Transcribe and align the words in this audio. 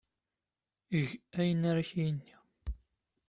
Eg 0.99 1.09
ayen 1.39 1.61
ara 1.69 1.79
ak-yini. 1.83 2.31